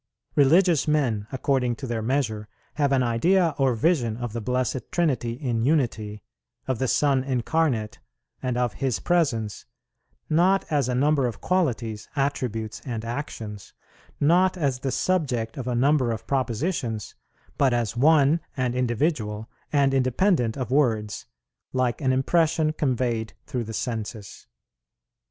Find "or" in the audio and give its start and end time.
3.59-3.75